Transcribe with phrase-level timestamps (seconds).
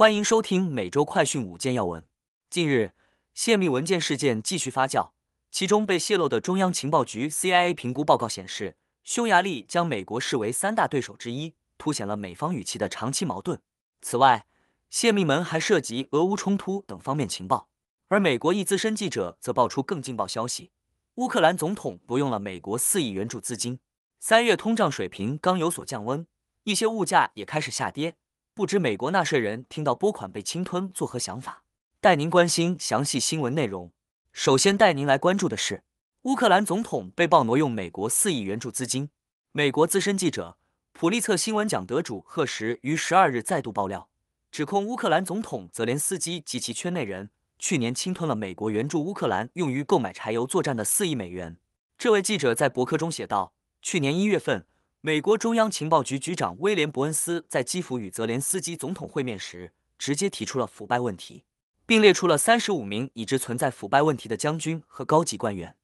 [0.00, 2.02] 欢迎收听每周快讯五件要闻。
[2.48, 2.94] 近日，
[3.34, 5.10] 泄密文件事件继续发酵，
[5.50, 13.60] 其中被泄露的中央情报局 CIA 评估报告显示，匈牙利将美国视为三大对手之一，凸显了美方与其的长期矛盾。
[14.00, 14.46] 此外，
[14.88, 17.68] 泄密门还涉及俄乌冲突等方面情报。
[18.08, 20.70] 而美国一资深记者则爆出更劲爆消息：
[21.16, 23.78] 乌克兰总统挪用了美国四亿援助资金。
[24.18, 26.26] 三月通胀水平刚有所降温，
[26.64, 28.16] 一些物价也开始下跌。
[28.52, 31.62] 不知美国纳税人听到拨款被侵吞作何想法？
[32.00, 33.92] 带您关心详细新闻内容。
[34.32, 35.84] 首先带您来关注的是，
[36.22, 39.10] 乌克兰总统被曝挪用美国四亿援助资金。
[39.52, 40.58] 美国资深记者、
[40.92, 44.08] 普利策新闻奖得主赫什于十二日再度爆料，
[44.50, 51.56] 指控乌克兰总统泽连斯基及其圈内人去年侵吞了美国援助乌克兰用于购买柴油作战的四亿美元。
[51.96, 54.66] 这位记者在博客中写道：“去年一月份。”
[55.02, 61.42] 美国中央情报局局长威廉·伯恩斯在基辅与泽连斯基总统会面时，直接提出了腐败问题，
[61.86, 65.74] 并列出了三十五名已知存在腐败问题的将军和高级官员。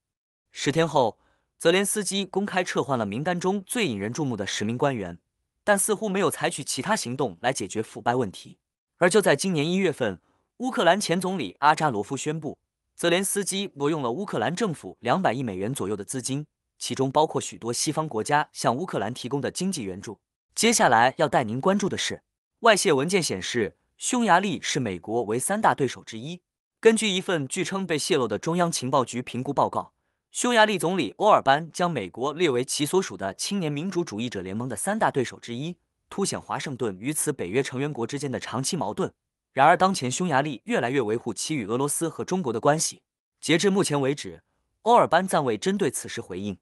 [0.53, 1.19] 十天后，
[1.57, 5.19] 泽连斯基公开撤换了名单中最引人注目的十名官员，
[5.65, 8.59] 但似乎没有采取其他行动来解决腐败问题。
[8.99, 10.21] 而就在今年一月份，
[10.59, 12.59] 乌克兰前总理阿扎罗夫宣布，
[12.95, 16.47] 泽连斯基挪用了乌克兰政府两百亿美元左右的资金。
[16.79, 20.19] 其中包括许多西方国家向乌克兰提供的经济援助。
[20.55, 22.23] 接下来要带您关注的是，
[22.61, 26.41] 外泄文件显示，匈牙利是美国为三大对手之一。
[26.81, 29.93] 根据一份据称被泄露的中央情报局评估报告，
[30.31, 35.77] 匈牙利总理欧尔班将美国列为其所属的青年民主主义者联盟的三大对手之一，
[36.11, 39.13] 凸显华盛顿与此北约成员国之间的长期矛盾。
[39.53, 43.01] 然而，当前匈牙利越来越维护其与俄罗斯和中国的关系。
[43.41, 44.43] 截至目前为止，
[44.83, 46.59] 欧尔班暂未针对此事回应。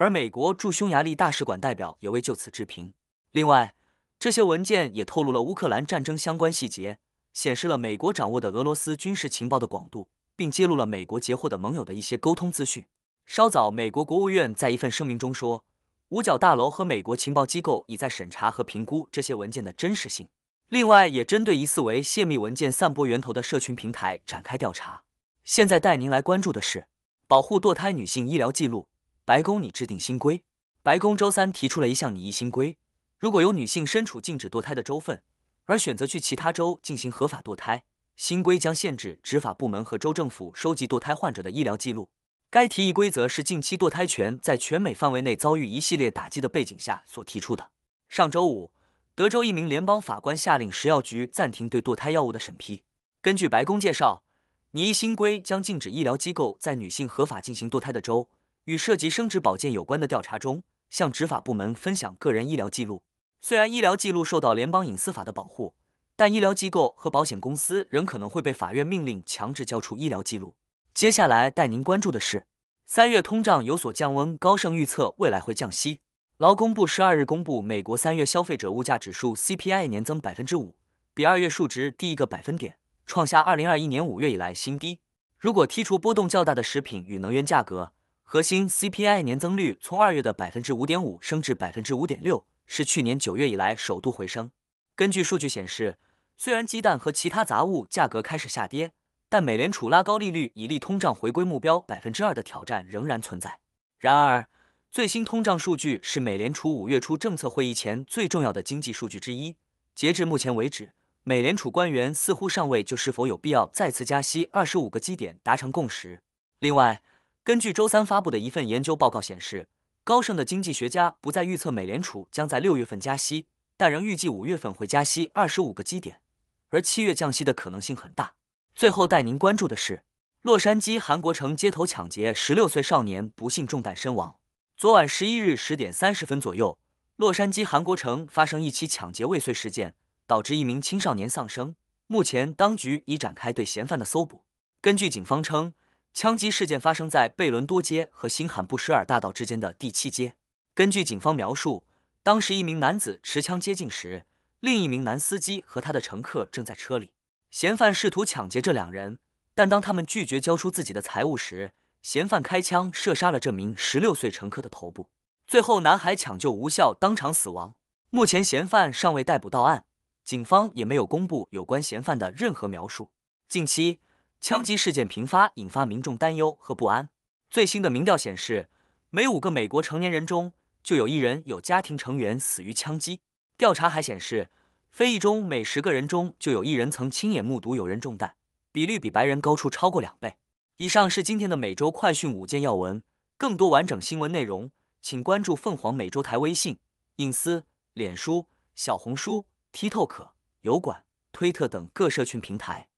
[0.00, 2.94] 而美国驻匈牙利大使馆代表也未就此置评。
[3.32, 3.74] 另外，
[4.18, 6.98] 这些文件也透露了乌克兰战争相关细节，
[7.34, 12.86] 显示了美国掌握的俄罗斯军事情报的广度，并揭露了美国截获的盟友的一些沟通资讯。
[13.26, 15.62] 稍早，美国国务院在一份声明中说，
[16.08, 20.26] 五角大楼和美国情报机构已在审查和评估这些文件的真实性。
[20.70, 25.02] 另外，也针对疑似为泄密文件散播源头的社群平台展开调查。
[25.44, 26.86] 现在带您来关注的是
[27.28, 28.86] 保护堕胎女性医疗记录。
[29.30, 30.42] 白宫拟制定新规。
[30.82, 32.76] 白宫周三提出了一项拟议新规：
[33.16, 35.22] 如果有女性身处禁止堕胎的州份，
[35.66, 37.84] 而选择去其他州进行合法堕胎，
[38.16, 42.10] 新规将限制执法部门和州政府收集堕胎患者的医疗记录。
[42.50, 47.70] 该提议规则是近期堕胎权在全美范围内遭遇一系列打击的背景下所提出的。
[48.08, 48.72] 上周五，
[49.14, 52.82] 德州一名联邦法官下令食药局暂停对堕胎药物的审批。
[53.22, 54.24] 根据白宫介绍，
[54.72, 58.28] 拟议新规将禁止医疗机构在女性合法进行堕胎的州。
[58.64, 63.02] 与涉及生殖保健有关的调查中，向执法部门分享个人医疗记录。
[63.40, 65.74] 虽然医疗记录受到联邦隐私法的保护，
[66.14, 70.54] 但医疗机构和保险公司仍可能会被法院命令强制交出医疗记录。
[70.92, 72.46] 接下来带您关注的是，
[72.86, 76.00] 三月通胀有所降温，高盛预测未来会降息。
[76.36, 80.74] 劳工部十二日公布美国三月消费者物价指数 CPI 年增百分之五，
[81.14, 85.00] 比二月数值低一个百分点，创下二零二一年五月以来新低。
[85.38, 87.92] 如果剔除波动较大的食品与能源价格，
[88.32, 94.52] 核心 CPI 年增率从二月的百分之五点五升至百分之五点六，是去年九月以来首度回升。
[94.94, 95.98] 根据数据显示，
[96.36, 98.92] 虽然鸡蛋和其他杂物价格开始下跌，
[99.28, 103.58] 但美联储拉高利率以利通胀回归目标百分之二的挑战仍然存在。
[103.98, 104.46] 然而，
[104.92, 109.56] 最新通胀数据是美联储五月初政策会议前最重要的经济数据之一。
[109.96, 110.92] 截至目前为止，
[111.24, 116.22] 美联储官员似乎尚未就是否有必要再次加息二十五个基点达成共识。
[116.60, 117.02] 另外，
[117.50, 119.66] 根据周三发布的一份研究报告显示，
[120.04, 126.20] 高盛的经济学家不再预测美联储将在六月份加息，但仍预计五月份会加息二十五个基点，
[126.68, 128.34] 而七月降息的可能性很大。
[128.76, 130.04] 最后带您关注的是，
[130.42, 134.36] 洛杉矶韩国城街头抢劫，十六岁少年不幸中弹身亡。
[134.76, 136.78] 昨晚十一日十点三十分左右，
[137.16, 139.96] 洛杉矶韩国城发生一起抢劫未遂事件，
[140.28, 141.74] 导致一名青少年丧生。
[142.06, 144.44] 目前当局已展开对嫌犯的搜捕。
[144.80, 145.74] 根据警方称。
[146.12, 150.34] 枪击事件发生在贝伦多街和新罕布什尔大道之间的第七街。
[150.74, 151.84] 根据警方描述，
[152.22, 154.26] 当时一名男子持枪接近时，
[154.58, 157.12] 另一名男司机和他的乘客正在车里。
[157.50, 159.18] 嫌犯试图抢劫这两人，
[159.54, 161.72] 但当他们拒绝交出自己的财物时，
[162.02, 165.08] 嫌犯开枪射杀了这名十六岁乘客的头部。
[165.46, 167.74] 最后，男孩抢救无效，当场死亡。
[168.10, 169.84] 目前，嫌犯尚未逮捕到案，
[170.24, 173.10] 警方也没有公布有关嫌犯的任何描述。
[173.48, 174.00] 近期。
[174.40, 177.10] 枪击事件频发，引发民众担忧和不安。
[177.50, 178.70] 最新的民调显示，
[179.10, 183.20] 每五个美国成年人中就有一人有家庭成员死于枪击。
[183.58, 184.48] 调查还显示，
[184.90, 188.34] 非裔中每十个人中就有一人曾亲眼目睹有人中弹，
[188.72, 190.36] 比率比白人高出超过两倍。
[190.78, 193.02] 以上是今天的每周快讯五件要闻，
[193.36, 194.70] 更多完整新闻内容，
[195.02, 196.78] 请关注凤凰美洲台微信、
[197.16, 199.44] 隐私、脸书、小红书、
[199.74, 200.30] TikTok、
[200.62, 202.88] 油管、推特等各社群平台。